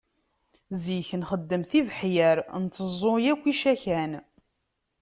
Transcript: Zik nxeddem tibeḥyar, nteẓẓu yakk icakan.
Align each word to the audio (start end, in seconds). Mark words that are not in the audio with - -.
Zik 0.81 1.09
nxeddem 1.21 1.63
tibeḥyar, 1.69 2.37
nteẓẓu 2.63 3.15
yakk 3.23 3.43
icakan. 3.53 4.11